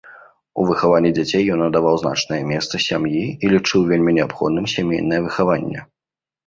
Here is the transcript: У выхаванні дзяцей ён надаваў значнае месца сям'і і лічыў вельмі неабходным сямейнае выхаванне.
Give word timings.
У 0.61 0.63
выхаванні 0.69 1.11
дзяцей 1.17 1.43
ён 1.55 1.59
надаваў 1.65 1.95
значнае 2.05 2.41
месца 2.53 2.75
сям'і 2.87 3.23
і 3.27 3.45
лічыў 3.55 3.81
вельмі 3.93 4.11
неабходным 4.21 4.65
сямейнае 4.77 5.25
выхаванне. 5.29 5.79